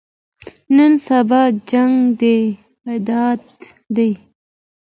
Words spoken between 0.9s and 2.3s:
سبا جنګ د